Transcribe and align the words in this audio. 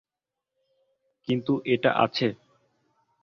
কিন্তু 1.27 1.53
এটা 1.65 1.91
আছে। 1.95 2.27